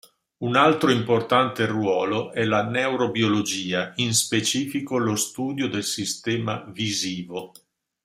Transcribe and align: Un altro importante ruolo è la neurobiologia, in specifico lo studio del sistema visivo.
Un 0.39 0.55
altro 0.55 0.89
importante 0.89 1.67
ruolo 1.67 2.31
è 2.31 2.43
la 2.43 2.67
neurobiologia, 2.67 3.93
in 3.97 4.15
specifico 4.15 4.97
lo 4.97 5.15
studio 5.15 5.67
del 5.69 5.83
sistema 5.83 6.63
visivo. 6.69 7.51